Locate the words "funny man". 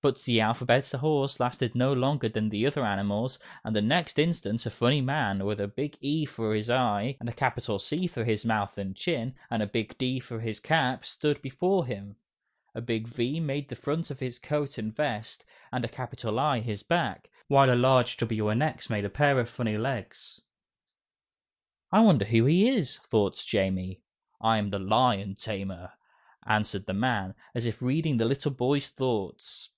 4.70-5.44